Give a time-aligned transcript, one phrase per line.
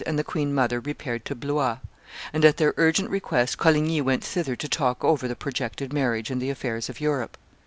[0.07, 1.77] and the queen mother repaired to Blois;
[2.33, 6.41] and at their urgent request Coligny went thither to talk over the projected marriage and
[6.41, 7.37] the affairs of Europe.